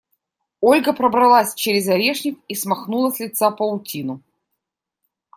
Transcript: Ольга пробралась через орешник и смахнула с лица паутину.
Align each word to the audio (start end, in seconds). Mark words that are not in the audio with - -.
Ольга 0.61 0.93
пробралась 0.93 1.53
через 1.53 1.87
орешник 1.87 2.39
и 2.47 2.55
смахнула 2.55 3.11
с 3.11 3.19
лица 3.19 3.51
паутину. 3.51 4.23